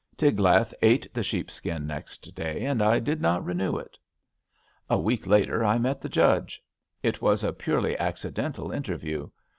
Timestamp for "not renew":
3.21-3.77